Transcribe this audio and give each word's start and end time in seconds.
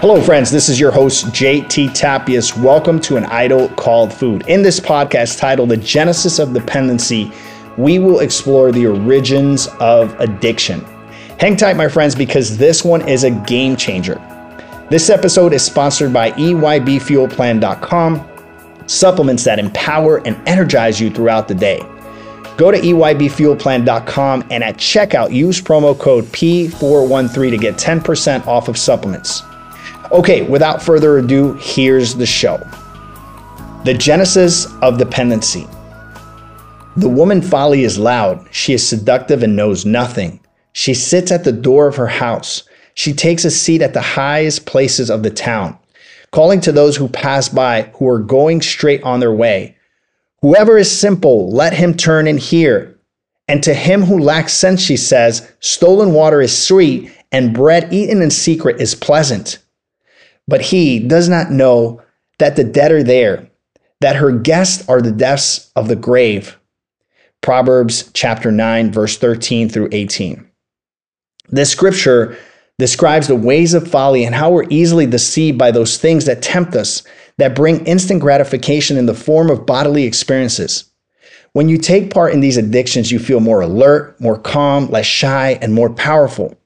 Hello, 0.00 0.22
friends. 0.22 0.52
This 0.52 0.68
is 0.68 0.78
your 0.78 0.92
host, 0.92 1.26
JT 1.26 1.88
Tapias. 1.88 2.56
Welcome 2.56 3.00
to 3.00 3.16
an 3.16 3.24
idol 3.24 3.68
called 3.70 4.12
food. 4.12 4.44
In 4.46 4.62
this 4.62 4.78
podcast 4.78 5.40
titled 5.40 5.70
The 5.70 5.76
Genesis 5.76 6.38
of 6.38 6.54
Dependency, 6.54 7.32
we 7.76 7.98
will 7.98 8.20
explore 8.20 8.70
the 8.70 8.86
origins 8.86 9.66
of 9.80 10.14
addiction. 10.20 10.84
Hang 11.40 11.56
tight, 11.56 11.76
my 11.76 11.88
friends, 11.88 12.14
because 12.14 12.56
this 12.56 12.84
one 12.84 13.08
is 13.08 13.24
a 13.24 13.32
game 13.32 13.74
changer. 13.74 14.22
This 14.88 15.10
episode 15.10 15.52
is 15.52 15.64
sponsored 15.64 16.12
by 16.12 16.30
EYBFuelPlan.com, 16.30 18.28
supplements 18.86 19.42
that 19.42 19.58
empower 19.58 20.24
and 20.24 20.40
energize 20.48 21.00
you 21.00 21.10
throughout 21.10 21.48
the 21.48 21.56
day. 21.56 21.80
Go 22.56 22.70
to 22.70 22.78
EYBFuelPlan.com 22.78 24.46
and 24.52 24.62
at 24.62 24.76
checkout, 24.76 25.32
use 25.32 25.60
promo 25.60 25.98
code 25.98 26.26
P413 26.26 27.50
to 27.50 27.58
get 27.58 27.74
10% 27.74 28.46
off 28.46 28.68
of 28.68 28.78
supplements. 28.78 29.42
Okay, 30.10 30.42
without 30.42 30.82
further 30.82 31.18
ado, 31.18 31.52
here's 31.54 32.14
the 32.14 32.26
show. 32.26 32.56
The 33.84 33.94
genesis 33.94 34.66
of 34.80 34.98
dependency. 34.98 35.66
The 36.96 37.08
woman 37.08 37.42
folly 37.42 37.84
is 37.84 37.98
loud. 37.98 38.46
She 38.50 38.72
is 38.72 38.86
seductive 38.86 39.42
and 39.42 39.54
knows 39.54 39.84
nothing. 39.84 40.40
She 40.72 40.94
sits 40.94 41.30
at 41.30 41.44
the 41.44 41.52
door 41.52 41.86
of 41.86 41.96
her 41.96 42.06
house. 42.06 42.62
She 42.94 43.12
takes 43.12 43.44
a 43.44 43.50
seat 43.50 43.82
at 43.82 43.92
the 43.92 44.00
highest 44.00 44.64
places 44.66 45.10
of 45.10 45.22
the 45.22 45.30
town, 45.30 45.78
calling 46.32 46.60
to 46.62 46.72
those 46.72 46.96
who 46.96 47.08
pass 47.08 47.48
by 47.48 47.82
who 47.94 48.08
are 48.08 48.18
going 48.18 48.62
straight 48.62 49.02
on 49.02 49.20
their 49.20 49.32
way. 49.32 49.76
Whoever 50.40 50.78
is 50.78 50.90
simple, 50.90 51.52
let 51.52 51.74
him 51.74 51.94
turn 51.94 52.26
and 52.26 52.38
hear. 52.38 52.98
And 53.46 53.62
to 53.62 53.74
him 53.74 54.02
who 54.02 54.18
lacks 54.18 54.54
sense, 54.54 54.80
she 54.80 54.96
says, 54.96 55.50
stolen 55.60 56.12
water 56.12 56.40
is 56.40 56.56
sweet, 56.56 57.12
and 57.30 57.54
bread 57.54 57.92
eaten 57.92 58.22
in 58.22 58.30
secret 58.30 58.80
is 58.80 58.94
pleasant. 58.94 59.58
But 60.48 60.62
he 60.62 60.98
does 60.98 61.28
not 61.28 61.52
know 61.52 62.02
that 62.38 62.56
the 62.56 62.64
dead 62.64 62.90
are 62.90 63.02
there, 63.02 63.48
that 64.00 64.16
her 64.16 64.32
guests 64.32 64.88
are 64.88 65.00
the 65.00 65.12
deaths 65.12 65.70
of 65.76 65.86
the 65.88 65.96
grave. 65.96 66.58
Proverbs 67.42 68.10
chapter 68.14 68.50
9, 68.50 68.90
verse 68.90 69.18
13 69.18 69.68
through 69.68 69.90
18. 69.92 70.44
This 71.50 71.70
scripture 71.70 72.36
describes 72.78 73.28
the 73.28 73.36
ways 73.36 73.74
of 73.74 73.88
folly 73.88 74.24
and 74.24 74.34
how 74.34 74.50
we're 74.50 74.68
easily 74.70 75.06
deceived 75.06 75.58
by 75.58 75.70
those 75.70 75.98
things 75.98 76.24
that 76.24 76.42
tempt 76.42 76.74
us, 76.74 77.02
that 77.36 77.54
bring 77.54 77.84
instant 77.86 78.20
gratification 78.20 78.96
in 78.96 79.06
the 79.06 79.14
form 79.14 79.50
of 79.50 79.66
bodily 79.66 80.04
experiences. 80.04 80.90
When 81.52 81.68
you 81.68 81.78
take 81.78 82.12
part 82.12 82.32
in 82.32 82.40
these 82.40 82.56
addictions, 82.56 83.10
you 83.10 83.18
feel 83.18 83.40
more 83.40 83.60
alert, 83.62 84.20
more 84.20 84.38
calm, 84.38 84.88
less 84.90 85.06
shy, 85.06 85.58
and 85.60 85.74
more 85.74 85.90
powerful. 85.90 86.56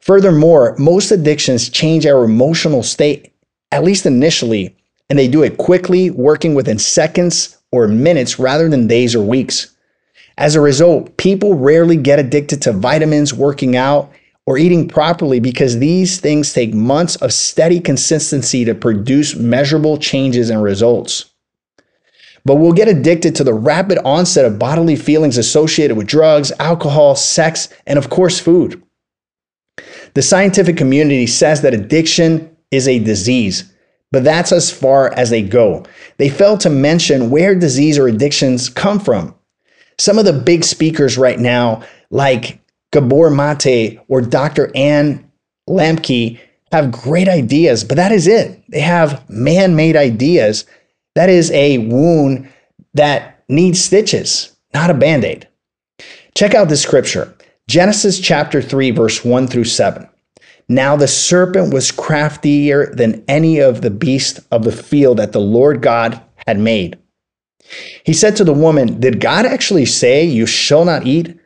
Furthermore, 0.00 0.74
most 0.78 1.10
addictions 1.10 1.68
change 1.68 2.06
our 2.06 2.24
emotional 2.24 2.82
state, 2.82 3.32
at 3.70 3.84
least 3.84 4.06
initially, 4.06 4.74
and 5.08 5.18
they 5.18 5.28
do 5.28 5.42
it 5.42 5.58
quickly, 5.58 6.10
working 6.10 6.54
within 6.54 6.78
seconds 6.78 7.58
or 7.70 7.86
minutes 7.86 8.38
rather 8.38 8.68
than 8.68 8.86
days 8.86 9.14
or 9.14 9.22
weeks. 9.22 9.74
As 10.38 10.54
a 10.54 10.60
result, 10.60 11.16
people 11.18 11.54
rarely 11.54 11.96
get 11.96 12.18
addicted 12.18 12.62
to 12.62 12.72
vitamins, 12.72 13.34
working 13.34 13.76
out, 13.76 14.10
or 14.46 14.56
eating 14.56 14.88
properly 14.88 15.38
because 15.38 15.78
these 15.78 16.18
things 16.18 16.52
take 16.52 16.72
months 16.72 17.16
of 17.16 17.32
steady 17.32 17.78
consistency 17.78 18.64
to 18.64 18.74
produce 18.74 19.36
measurable 19.36 19.98
changes 19.98 20.48
and 20.48 20.62
results. 20.62 21.26
But 22.44 22.56
we'll 22.56 22.72
get 22.72 22.88
addicted 22.88 23.36
to 23.36 23.44
the 23.44 23.52
rapid 23.52 23.98
onset 23.98 24.46
of 24.46 24.58
bodily 24.58 24.96
feelings 24.96 25.36
associated 25.36 25.96
with 25.96 26.06
drugs, 26.06 26.52
alcohol, 26.58 27.14
sex, 27.16 27.68
and 27.86 27.98
of 27.98 28.08
course, 28.08 28.40
food. 28.40 28.82
The 30.14 30.22
scientific 30.22 30.76
community 30.76 31.26
says 31.26 31.62
that 31.62 31.74
addiction 31.74 32.56
is 32.70 32.88
a 32.88 32.98
disease, 32.98 33.72
but 34.12 34.24
that's 34.24 34.52
as 34.52 34.70
far 34.70 35.12
as 35.14 35.30
they 35.30 35.42
go. 35.42 35.84
They 36.18 36.28
fail 36.28 36.58
to 36.58 36.70
mention 36.70 37.30
where 37.30 37.54
disease 37.54 37.98
or 37.98 38.08
addictions 38.08 38.68
come 38.68 38.98
from. 38.98 39.34
Some 39.98 40.18
of 40.18 40.24
the 40.24 40.32
big 40.32 40.64
speakers 40.64 41.18
right 41.18 41.38
now, 41.38 41.82
like 42.10 42.60
Gabor 42.92 43.30
Mate 43.30 44.00
or 44.08 44.20
Dr. 44.20 44.74
Ann 44.74 45.30
Lembke, 45.68 46.40
have 46.72 46.92
great 46.92 47.28
ideas, 47.28 47.84
but 47.84 47.96
that 47.96 48.12
is 48.12 48.26
it. 48.26 48.62
They 48.68 48.80
have 48.80 49.28
man 49.28 49.76
made 49.76 49.96
ideas. 49.96 50.64
That 51.14 51.28
is 51.28 51.50
a 51.50 51.78
wound 51.78 52.48
that 52.94 53.42
needs 53.48 53.82
stitches, 53.82 54.56
not 54.72 54.90
a 54.90 54.94
band 54.94 55.24
aid. 55.24 55.48
Check 56.34 56.54
out 56.54 56.68
this 56.68 56.82
scripture 56.82 57.34
Genesis 57.70 58.18
chapter 58.18 58.60
3, 58.60 58.90
verse 58.90 59.24
1 59.24 59.46
through 59.46 59.62
7. 59.62 60.08
Now 60.68 60.96
the 60.96 61.06
serpent 61.06 61.72
was 61.72 61.92
craftier 61.92 62.92
than 62.92 63.22
any 63.28 63.60
of 63.60 63.80
the 63.80 63.92
beasts 63.92 64.40
of 64.50 64.64
the 64.64 64.72
field 64.72 65.18
that 65.18 65.30
the 65.30 65.40
Lord 65.40 65.80
God 65.80 66.20
had 66.48 66.58
made. 66.58 66.98
He 68.02 68.12
said 68.12 68.34
to 68.34 68.44
the 68.44 68.52
woman, 68.52 68.98
Did 68.98 69.20
God 69.20 69.46
actually 69.46 69.86
say, 69.86 70.24
You 70.24 70.46
shall 70.46 70.84
not 70.84 71.06
eat 71.06 71.38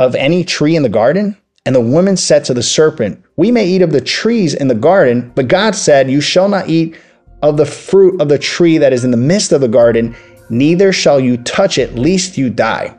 of 0.00 0.16
any 0.16 0.42
tree 0.42 0.74
in 0.74 0.82
the 0.82 0.88
garden? 0.88 1.36
And 1.64 1.76
the 1.76 1.80
woman 1.80 2.16
said 2.16 2.44
to 2.46 2.54
the 2.54 2.60
serpent, 2.60 3.24
We 3.36 3.52
may 3.52 3.64
eat 3.64 3.82
of 3.82 3.92
the 3.92 4.00
trees 4.00 4.54
in 4.54 4.66
the 4.66 4.74
garden, 4.74 5.30
but 5.36 5.46
God 5.46 5.76
said, 5.76 6.10
You 6.10 6.20
shall 6.20 6.48
not 6.48 6.68
eat 6.68 6.96
of 7.42 7.58
the 7.58 7.66
fruit 7.66 8.20
of 8.20 8.28
the 8.28 8.40
tree 8.40 8.76
that 8.78 8.92
is 8.92 9.04
in 9.04 9.12
the 9.12 9.16
midst 9.16 9.52
of 9.52 9.60
the 9.60 9.68
garden, 9.68 10.16
neither 10.50 10.92
shall 10.92 11.20
you 11.20 11.36
touch 11.36 11.78
it, 11.78 11.94
lest 11.94 12.36
you 12.36 12.50
die. 12.50 12.98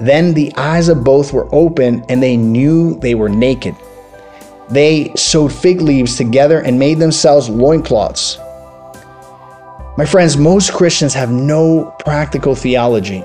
Then 0.00 0.34
the 0.34 0.52
eyes 0.56 0.88
of 0.88 1.04
both 1.04 1.32
were 1.32 1.48
open, 1.52 2.04
and 2.08 2.22
they 2.22 2.36
knew 2.36 2.98
they 3.00 3.14
were 3.14 3.28
naked. 3.28 3.74
They 4.70 5.12
sewed 5.16 5.52
fig 5.52 5.80
leaves 5.80 6.16
together 6.16 6.60
and 6.60 6.78
made 6.78 6.98
themselves 6.98 7.48
loincloths. 7.48 8.38
My 9.96 10.04
friends, 10.04 10.36
most 10.36 10.72
Christians 10.72 11.14
have 11.14 11.32
no 11.32 11.94
practical 11.98 12.54
theology. 12.54 13.24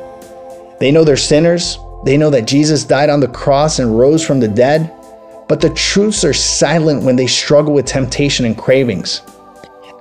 They 0.79 0.91
know 0.91 1.03
they're 1.03 1.17
sinners, 1.17 1.77
they 2.03 2.17
know 2.17 2.29
that 2.31 2.47
Jesus 2.47 2.83
died 2.83 3.09
on 3.09 3.19
the 3.19 3.27
cross 3.27 3.79
and 3.79 3.97
rose 3.97 4.25
from 4.25 4.39
the 4.39 4.47
dead, 4.47 4.91
but 5.47 5.61
the 5.61 5.69
truths 5.69 6.23
are 6.23 6.33
silent 6.33 7.03
when 7.03 7.15
they 7.15 7.27
struggle 7.27 7.73
with 7.73 7.85
temptation 7.85 8.45
and 8.45 8.57
cravings. 8.57 9.21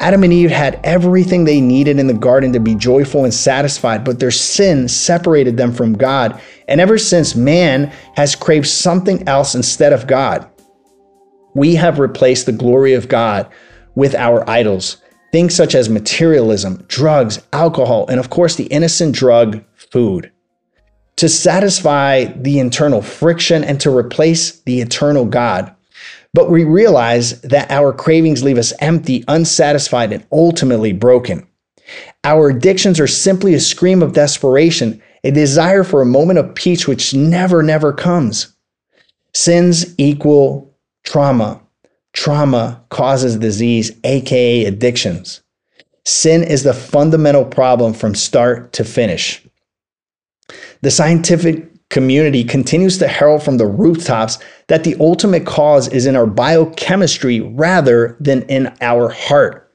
Adam 0.03 0.25
and 0.25 0.33
Eve 0.33 0.51
had 0.51 0.81
everything 0.83 1.45
they 1.45 1.61
needed 1.61 2.01
in 2.01 2.09
the 2.09 2.13
garden 2.13 2.53
to 2.53 2.59
be 2.59 2.75
joyful 2.75 3.23
and 3.23 3.33
satisfied, 3.33 4.03
but 4.03 4.19
their 4.19 4.33
sin 4.33 4.89
separated 4.89 5.57
them 5.57 5.73
from 5.73 5.93
God. 5.93 6.41
And 6.67 6.81
ever 6.81 6.99
since, 6.99 7.37
man 7.37 7.93
has 8.17 8.35
craved 8.35 8.67
something 8.67 9.27
else 9.29 9.55
instead 9.55 9.93
of 9.93 10.09
God. 10.09 10.51
We 11.55 11.77
have 11.77 12.01
replaced 12.01 12.47
the 12.47 12.53
glory 12.53 12.95
of 12.95 13.09
God 13.09 13.49
with 13.95 14.17
our 14.17 14.49
idols. 14.51 14.97
Things 15.31 15.55
such 15.55 15.77
as 15.77 15.89
materialism, 15.89 16.85
drugs, 16.89 17.41
alcohol, 17.53 18.07
and 18.09 18.19
of 18.19 18.29
course, 18.29 18.57
the 18.57 18.67
innocent 18.67 19.15
drug, 19.15 19.65
food 19.77 20.33
to 21.17 21.29
satisfy 21.29 22.25
the 22.25 22.59
internal 22.59 23.03
friction 23.03 23.63
and 23.63 23.81
to 23.81 23.97
replace 23.97 24.61
the 24.63 24.81
eternal 24.81 25.25
God. 25.25 25.75
But 26.35 26.51
we 26.51 26.65
realize 26.65 27.41
that 27.43 27.71
our 27.71 27.93
cravings 27.93 28.43
leave 28.43 28.59
us 28.59 28.73
empty, 28.79 29.25
unsatisfied, 29.29 30.13
and 30.13 30.27
ultimately 30.33 30.93
broken. 30.93 31.47
Our 32.25 32.51
addictions 32.51 32.99
are 33.01 33.07
simply 33.07 33.55
a 33.55 33.61
scream 33.61 34.03
of 34.03 34.15
desperation, 34.15 35.03
a 35.25 35.31
desire 35.31 35.85
for 35.85 36.01
a 36.01 36.07
moment 36.07 36.39
of 36.39 36.55
peace 36.55 36.87
which 36.87 37.15
never, 37.15 37.63
never 37.63 37.93
comes. 37.93 38.55
Sins 39.35 39.95
equal 39.99 40.75
trauma. 41.05 41.61
Trauma 42.13 42.85
causes 42.91 43.37
disease, 43.37 43.93
aka 44.05 44.65
addictions. 44.65 45.43
Sin 46.05 46.43
is 46.43 46.63
the 46.63 46.75
fundamental 46.75 47.45
problem 47.45 47.93
from 47.95 48.15
start 48.15 48.73
to 48.75 48.85
finish. 48.85 49.47
The 50.83 50.91
scientific 50.91 51.72
community 51.93 52.43
continues 52.43 52.99
to 52.99 53.07
herald 53.07 53.43
from 53.43 53.59
the 53.59 53.67
rooftops 53.67 54.39
that 54.67 54.83
the 54.83 54.97
ultimate 54.99 55.47
cause 55.47 55.87
is 55.89 56.07
in 56.07 56.17
our 56.17 56.27
biochemistry 56.27 57.41
rather 57.41 58.17
than 58.19 58.43
in 58.45 58.75
our 58.81 59.11
heart. 59.11 59.71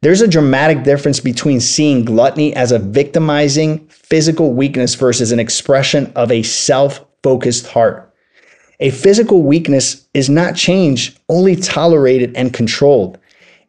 There's 0.00 0.22
a 0.22 0.28
dramatic 0.28 0.82
difference 0.82 1.20
between 1.20 1.60
seeing 1.60 2.04
gluttony 2.04 2.54
as 2.54 2.72
a 2.72 2.78
victimizing 2.78 3.86
physical 3.88 4.54
weakness 4.54 4.94
versus 4.94 5.32
an 5.32 5.38
expression 5.38 6.10
of 6.16 6.32
a 6.32 6.42
self 6.42 7.04
focused 7.22 7.66
heart. 7.66 8.12
A 8.80 8.90
physical 8.90 9.42
weakness 9.42 10.08
is 10.14 10.28
not 10.28 10.56
changed, 10.56 11.20
only 11.28 11.56
tolerated 11.56 12.34
and 12.36 12.52
controlled. 12.52 13.18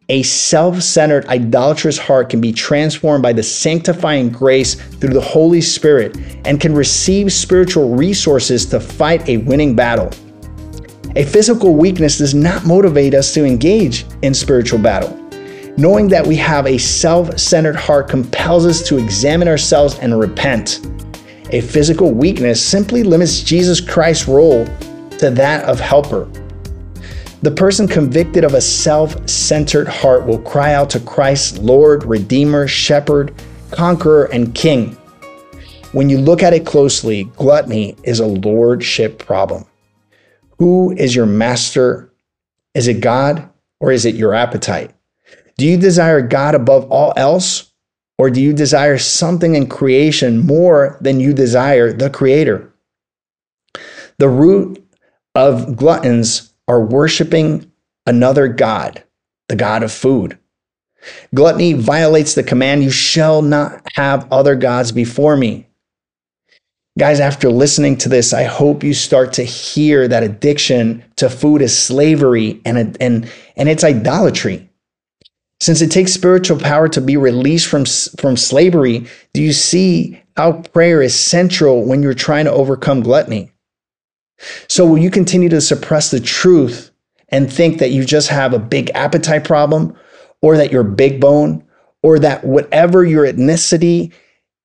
A 0.10 0.22
self 0.22 0.84
centered, 0.84 1.26
idolatrous 1.26 1.98
heart 1.98 2.30
can 2.30 2.40
be 2.40 2.54
transformed 2.54 3.24
by 3.24 3.34
the 3.34 3.42
sanctifying 3.42 4.30
grace 4.30 4.76
through 4.76 5.16
the 5.16 5.22
Holy 5.22 5.62
Spirit 5.62 6.16
and 6.46 6.62
can 6.62 6.76
receive 6.76 7.34
spiritual 7.34 7.96
resources 7.96 8.68
to 8.68 8.80
fight 8.80 9.28
a 9.28 9.38
winning 9.38 9.76
battle. 9.76 10.12
A 11.16 11.26
physical 11.26 11.74
weakness 11.74 12.20
does 12.20 12.36
not 12.36 12.68
motivate 12.68 13.16
us 13.16 13.34
to 13.34 13.46
engage 13.46 14.06
in 14.22 14.36
spiritual 14.36 14.78
battle. 14.78 15.18
Knowing 15.76 16.08
that 16.10 16.28
we 16.28 16.36
have 16.36 16.68
a 16.68 16.78
self 16.78 17.40
centered 17.40 17.76
heart 17.76 18.08
compels 18.08 18.68
us 18.68 18.88
to 18.88 19.00
examine 19.00 19.48
ourselves 19.48 19.98
and 19.98 20.20
repent. 20.20 20.82
A 21.50 21.62
physical 21.62 22.12
weakness 22.12 22.64
simply 22.64 23.02
limits 23.02 23.42
Jesus 23.42 23.82
Christ's 23.82 24.28
role 24.28 24.66
to 25.18 25.32
that 25.32 25.64
of 25.64 25.80
helper. 25.80 26.30
The 27.46 27.52
person 27.52 27.88
convicted 27.88 28.44
of 28.44 28.56
a 28.56 28.60
self 28.60 29.30
centered 29.30 29.88
heart 29.88 30.26
will 30.26 30.40
cry 30.40 30.74
out 30.74 30.90
to 30.90 31.00
Christ, 31.00 31.60
Lord, 31.60 32.04
Redeemer, 32.04 32.68
Shepherd, 32.68 33.36
Conqueror, 33.70 34.26
and 34.34 34.56
King. 34.56 34.94
When 35.92 36.10
you 36.10 36.18
look 36.18 36.42
at 36.42 36.56
it 36.56 36.66
closely, 36.66 37.26
gluttony 37.36 37.98
is 38.02 38.20
a 38.20 38.26
lordship 38.26 39.20
problem. 39.20 39.64
Who 40.58 40.94
is 40.94 41.16
your 41.16 41.28
master? 41.28 42.12
Is 42.74 42.88
it 42.88 43.00
God 43.00 43.48
or 43.80 43.92
is 43.92 44.06
it 44.06 44.16
your 44.16 44.34
appetite? 44.34 44.96
Do 45.60 45.68
you 45.68 45.78
desire 45.78 46.24
God 46.24 46.56
above 46.56 46.90
all 46.92 47.14
else? 47.16 47.72
Or 48.18 48.32
do 48.32 48.42
you 48.42 48.54
desire 48.54 48.98
something 48.98 49.54
in 49.54 49.70
creation 49.70 50.40
more 50.40 50.98
than 51.00 51.20
you 51.20 51.32
desire 51.32 51.94
the 51.94 52.10
Creator? 52.10 52.74
The 54.18 54.30
root 54.30 54.84
of 55.36 55.76
gluttons 55.76 56.55
are 56.68 56.82
worshiping 56.82 57.72
another 58.06 58.48
God, 58.48 59.04
the 59.48 59.56
God 59.56 59.84
of 59.84 59.92
food. 59.92 60.38
Gluttony 61.34 61.74
violates 61.74 62.34
the 62.34 62.44
command, 62.44 62.84
You 62.84 62.90
shall 62.90 63.42
not 63.42 63.82
have 63.96 64.32
other 64.32 64.56
gods 64.56 64.92
before 64.92 65.38
me. 65.38 65.68
Guys, 66.98 67.20
after 67.20 67.50
listening 67.50 67.98
to 67.98 68.10
this, 68.10 68.34
I 68.34 68.44
hope 68.44 68.84
you 68.84 68.94
start 68.94 69.34
to 69.34 69.44
hear 69.44 70.08
that 70.08 70.24
addiction 70.24 71.04
to 71.18 71.30
food 71.30 71.62
is 71.62 71.78
slavery 71.78 72.62
and, 72.64 72.98
and, 73.02 73.30
and 73.58 73.70
it's 73.70 73.84
idolatry. 73.84 74.70
Since 75.60 75.82
it 75.82 75.92
takes 75.92 76.14
spiritual 76.14 76.60
power 76.60 76.88
to 76.90 77.02
be 77.02 77.18
released 77.18 77.68
from, 77.68 77.86
from 78.18 78.38
slavery, 78.38 79.08
do 79.34 79.42
you 79.42 79.52
see 79.52 80.22
how 80.38 80.62
prayer 80.62 81.02
is 81.02 81.18
central 81.18 81.84
when 81.84 82.02
you're 82.02 82.14
trying 82.14 82.46
to 82.46 82.52
overcome 82.52 83.02
gluttony? 83.02 83.52
So 84.68 84.86
will 84.86 84.98
you 84.98 85.10
continue 85.10 85.50
to 85.50 85.62
suppress 85.62 86.12
the 86.12 86.20
truth 86.20 86.92
and 87.30 87.52
think 87.52 87.80
that 87.80 87.92
you 87.92 88.06
just 88.06 88.30
have 88.30 88.54
a 88.54 88.60
big 88.60 88.92
appetite 88.94 89.44
problem 89.44 89.96
or 90.42 90.58
that 90.58 90.72
you're 90.72 90.84
big 90.84 91.20
bone 91.20 91.64
or 92.04 92.20
that 92.20 92.44
whatever 92.44 93.04
your 93.04 93.26
ethnicity 93.26 94.12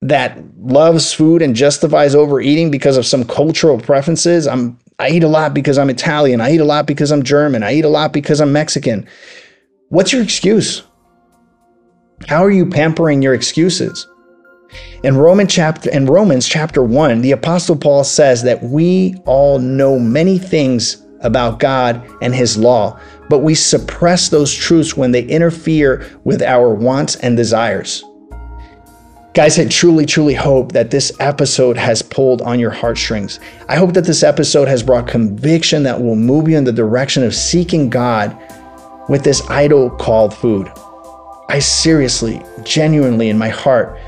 that 0.03 0.39
loves 0.59 1.13
food 1.13 1.43
and 1.43 1.55
justifies 1.55 2.15
overeating 2.15 2.71
because 2.71 2.97
of 2.97 3.07
some 3.07 3.25
cultural 3.25 3.79
preferences. 3.79 4.47
I'm 4.47 4.79
I 4.99 5.09
eat 5.09 5.23
a 5.23 5.29
lot 5.29 5.55
because 5.55 5.79
I'm 5.79 5.89
Italian. 5.89 6.43
I 6.43 6.53
eat 6.53 6.61
a 6.61 6.65
lot 6.65 6.87
because 6.87 7.11
I'm 7.11 7.23
German. 7.23 7.63
I 7.63 7.73
eat 7.73 7.87
a 7.87 7.89
lot 7.89 8.13
because 8.13 8.41
I'm 8.41 8.53
Mexican. 8.53 9.07
What's 9.89 10.13
your 10.13 10.23
excuse? 10.23 10.83
How 12.29 12.45
are 12.45 12.51
you 12.51 12.67
pampering 12.67 13.23
your 13.23 13.33
excuses? 13.33 14.07
In 15.03 15.17
Roman 15.17 15.47
chapter 15.47 15.91
in 15.91 16.07
Romans 16.07 16.47
chapter 16.47 16.83
1, 16.83 17.23
the 17.23 17.33
apostle 17.33 17.77
Paul 17.77 18.05
says 18.05 18.43
that 18.43 18.63
we 18.63 19.17
all 19.25 19.59
know 19.59 19.99
many 19.99 20.39
things 20.39 21.03
about 21.21 21.59
God 21.59 22.07
and 22.23 22.35
his 22.35 22.57
law, 22.57 22.99
but 23.29 23.41
we 23.41 23.55
suppress 23.55 24.29
those 24.29 24.55
truths 24.55 24.97
when 24.97 25.13
they 25.13 25.23
interfere 25.23 26.07
with 26.25 26.43
our 26.43 26.75
wants 26.75 27.17
and 27.17 27.37
desires. 27.37 28.05
Guys, 29.33 29.59
I 29.61 29.67
truly, 29.67 30.07
truly 30.07 30.35
hope 30.35 30.73
that 30.73 30.91
this 30.91 31.13
episode 31.21 31.77
has 31.77 32.03
pulled 32.03 32.43
on 32.43 32.59
your 32.59 32.73
heartstrings. 32.73 33.39
I 33.69 33.77
hope 33.77 33.95
that 33.95 34.05
this 34.05 34.25
episode 34.25 34.67
has 34.67 34.83
brought 34.83 35.07
conviction 35.07 35.85
that 35.85 36.03
will 36.03 36.17
move 36.17 36.49
you 36.49 36.59
in 36.59 36.65
the 36.65 36.73
direction 36.73 37.23
of 37.23 37.35
seeking 37.35 37.89
God 37.89 38.37
with 39.09 39.23
this 39.23 39.49
idol 39.49 39.89
called 39.89 40.35
food. 40.35 40.69
I 41.49 41.61
seriously, 41.61 42.43
genuinely, 42.65 43.29
in 43.29 43.39
my 43.39 43.49
heart, 43.49 43.99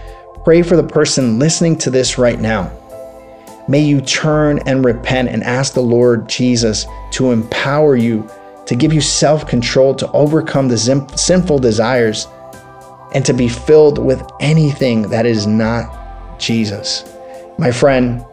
Pray 0.45 0.63
for 0.63 0.77
the 0.77 0.83
person 0.83 1.39
listening 1.39 1.77
to 1.79 1.91
this 1.91 2.19
right 2.19 2.41
now. 2.41 2.73
May 3.69 3.81
you 3.81 4.01
turn 4.01 4.59
and 4.67 4.85
repent 4.85 5.29
and 5.29 5.45
ask 5.45 5.73
the 5.73 5.81
Lord 5.81 6.29
Jesus 6.29 6.85
to 7.13 7.31
empower 7.31 7.95
you, 7.95 8.29
to 8.67 8.75
give 8.75 8.93
you 8.93 9.01
self 9.01 9.47
control, 9.47 9.95
to 9.95 10.11
overcome 10.11 10.67
the 10.67 11.07
sinful 11.15 11.61
desires, 11.61 12.27
and 13.15 13.25
to 13.25 13.33
be 13.33 13.49
filled 13.49 13.99
with 13.99 14.21
anything 14.41 15.03
that 15.11 15.27
is 15.27 15.47
not 15.47 16.41
Jesus. 16.41 17.05
My 17.57 17.71
friend, 17.71 18.25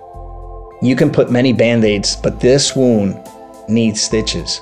you 0.82 0.96
can 0.96 1.12
put 1.12 1.32
many 1.32 1.54
band 1.54 1.86
aids, 1.86 2.16
but 2.16 2.40
this 2.40 2.76
wound 2.76 3.20
needs 3.68 4.02
stitches. 4.02 4.62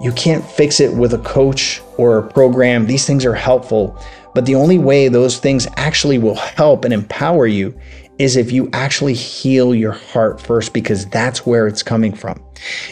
You 0.00 0.12
can't 0.12 0.44
fix 0.44 0.80
it 0.80 0.94
with 0.94 1.12
a 1.12 1.18
coach 1.18 1.82
or 1.96 2.18
a 2.18 2.28
program. 2.28 2.86
These 2.86 3.06
things 3.06 3.24
are 3.24 3.34
helpful, 3.34 4.00
but 4.34 4.46
the 4.46 4.54
only 4.54 4.78
way 4.78 5.08
those 5.08 5.38
things 5.38 5.66
actually 5.76 6.18
will 6.18 6.36
help 6.36 6.84
and 6.84 6.94
empower 6.94 7.46
you 7.46 7.78
is 8.18 8.36
if 8.36 8.50
you 8.50 8.68
actually 8.72 9.14
heal 9.14 9.74
your 9.74 9.92
heart 9.92 10.40
first, 10.40 10.72
because 10.72 11.06
that's 11.06 11.46
where 11.46 11.66
it's 11.68 11.82
coming 11.82 12.12
from. 12.12 12.42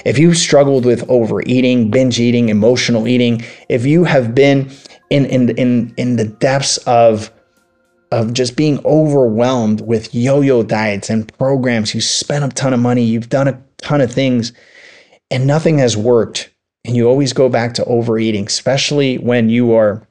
If 0.04 0.18
you've 0.18 0.36
struggled 0.36 0.84
with 0.84 1.08
overeating, 1.08 1.90
binge 1.90 2.20
eating, 2.20 2.48
emotional 2.48 3.08
eating, 3.08 3.44
if 3.68 3.84
you 3.84 4.04
have 4.04 4.34
been 4.34 4.70
in, 5.10 5.26
in, 5.26 5.50
in, 5.50 5.94
in 5.96 6.16
the 6.16 6.26
depths 6.26 6.78
of 6.78 7.30
of 8.12 8.32
just 8.32 8.56
being 8.56 8.78
overwhelmed 8.84 9.80
with 9.80 10.14
yo-yo 10.14 10.62
diets 10.62 11.10
and 11.10 11.36
programs. 11.38 11.92
You 11.92 12.00
spent 12.00 12.44
a 12.44 12.48
ton 12.48 12.72
of 12.72 12.78
money, 12.80 13.02
you've 13.02 13.28
done 13.28 13.48
a 13.48 13.60
ton 13.78 14.00
of 14.00 14.12
things, 14.12 14.52
and 15.30 15.46
nothing 15.46 15.78
has 15.78 15.96
worked. 15.96 16.50
And 16.86 16.96
you 16.96 17.08
always 17.08 17.32
go 17.32 17.48
back 17.48 17.74
to 17.74 17.84
overeating, 17.84 18.46
especially 18.46 19.18
when 19.18 19.48
you 19.48 19.74
are 19.74 20.06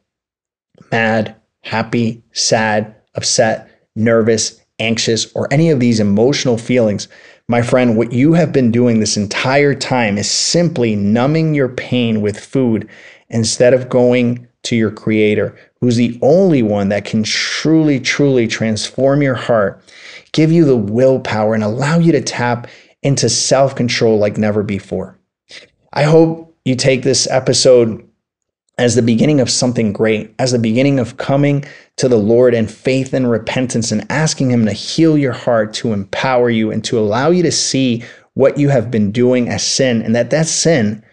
mad, 0.91 1.35
happy, 1.63 2.21
sad, 2.33 2.93
upset, 3.15 3.69
nervous, 3.95 4.61
anxious, 4.79 5.31
or 5.33 5.51
any 5.53 5.69
of 5.69 5.79
these 5.79 6.01
emotional 6.01 6.57
feelings, 6.57 7.07
my 7.47 7.61
friend, 7.61 7.95
what 7.95 8.11
you 8.11 8.33
have 8.33 8.51
been 8.51 8.71
doing 8.71 8.99
this 8.99 9.15
entire 9.15 9.73
time 9.73 10.17
is 10.17 10.29
simply 10.29 10.95
numbing 10.95 11.53
your 11.53 11.69
pain 11.69 12.21
with 12.21 12.39
food 12.39 12.89
instead 13.29 13.73
of 13.73 13.87
going 13.87 14.47
to 14.63 14.75
your 14.75 14.91
creator, 14.91 15.55
who's 15.79 15.95
the 15.95 16.17
only 16.21 16.63
one 16.63 16.89
that 16.89 17.05
can 17.05 17.23
truly, 17.23 17.99
truly 17.99 18.47
transform 18.47 19.21
your 19.21 19.35
heart, 19.35 19.81
give 20.33 20.51
you 20.51 20.65
the 20.65 20.75
willpower, 20.75 21.53
and 21.53 21.63
allow 21.63 21.99
you 21.99 22.11
to 22.11 22.21
tap 22.21 22.67
into 23.03 23.29
self 23.29 23.75
control 23.75 24.17
like 24.17 24.37
never 24.37 24.63
before. 24.63 25.17
I 25.93 26.03
hope 26.03 26.44
you 26.65 26.75
take 26.75 27.03
this 27.03 27.27
episode 27.29 28.03
as 28.77 28.95
the 28.95 29.01
beginning 29.01 29.39
of 29.39 29.49
something 29.49 29.93
great, 29.93 30.33
as 30.39 30.51
the 30.51 30.59
beginning 30.59 30.99
of 30.99 31.15
coming 31.17 31.63
to 31.95 32.09
the 32.09 32.17
Lord 32.17 32.53
in 32.53 32.67
faith 32.67 33.13
and 33.13 33.29
repentance 33.29 33.91
and 33.91 34.05
asking 34.11 34.51
Him 34.51 34.65
to 34.65 34.73
heal 34.73 35.17
your 35.17 35.31
heart, 35.31 35.73
to 35.75 35.93
empower 35.93 36.49
you, 36.49 36.71
and 36.71 36.83
to 36.85 36.99
allow 36.99 37.29
you 37.29 37.43
to 37.43 37.51
see 37.51 38.03
what 38.33 38.57
you 38.57 38.67
have 38.69 38.91
been 38.91 39.11
doing 39.11 39.47
as 39.47 39.65
sin, 39.65 40.01
and 40.01 40.13
that 40.15 40.31
that 40.31 40.47
sin 40.47 41.03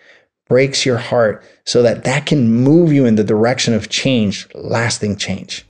breaks 0.48 0.84
your 0.84 0.98
heart 0.98 1.44
so 1.64 1.82
that 1.82 2.02
that 2.04 2.26
can 2.26 2.50
move 2.50 2.92
you 2.92 3.06
in 3.06 3.14
the 3.14 3.22
direction 3.22 3.74
of 3.74 3.88
change, 3.90 4.48
lasting 4.54 5.16
change. 5.16 5.64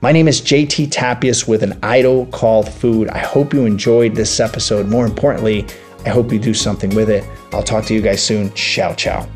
My 0.00 0.12
name 0.12 0.28
is 0.28 0.40
JT 0.40 0.90
Tapias 0.90 1.48
with 1.48 1.62
an 1.62 1.78
idol 1.82 2.26
called 2.26 2.72
food. 2.72 3.08
I 3.08 3.18
hope 3.18 3.52
you 3.52 3.64
enjoyed 3.64 4.14
this 4.14 4.38
episode. 4.38 4.86
More 4.86 5.06
importantly, 5.06 5.66
I 6.04 6.10
hope 6.10 6.32
you 6.32 6.38
do 6.38 6.54
something 6.54 6.94
with 6.94 7.10
it. 7.10 7.24
I'll 7.52 7.62
talk 7.62 7.84
to 7.86 7.94
you 7.94 8.00
guys 8.00 8.22
soon. 8.22 8.52
Ciao, 8.54 8.94
ciao. 8.94 9.28